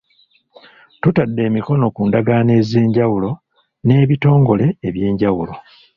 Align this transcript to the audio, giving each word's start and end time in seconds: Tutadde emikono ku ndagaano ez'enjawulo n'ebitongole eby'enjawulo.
Tutadde 1.01 1.41
emikono 1.49 1.85
ku 1.95 2.01
ndagaano 2.07 2.51
ez'enjawulo 2.61 3.29
n'ebitongole 3.85 4.65
eby'enjawulo. 4.87 5.53